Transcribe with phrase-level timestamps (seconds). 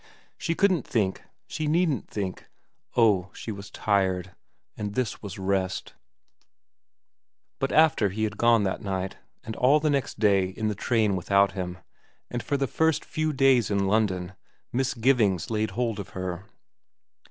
[0.39, 2.47] She couldn't think; she needn't think;
[2.97, 4.33] oh, she was tired
[4.75, 5.93] and this was rest.
[7.59, 10.45] 64 VERA vi But after he had gone that night, and all the next day
[10.47, 11.77] in the train without him,
[12.31, 14.33] and for the first few days in London,
[14.73, 16.45] misgivings laid hold of her.